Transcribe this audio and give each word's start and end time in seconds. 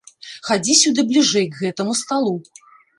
Хадзі 0.47 0.77
сюды 0.81 1.05
бліжэй 1.11 1.47
к 1.53 1.63
гэтаму 1.63 1.97
сталу. 2.05 2.33